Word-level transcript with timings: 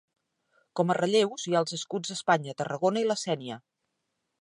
Com 0.79 0.93
a 0.93 0.95
relleus 0.99 1.45
hi 1.49 1.53
ha 1.57 1.63
els 1.65 1.77
escuts 1.79 2.15
d'Espanya, 2.15 2.59
Tarragona 2.63 3.07
i 3.07 3.11
la 3.13 3.23
Sénia. 3.29 3.63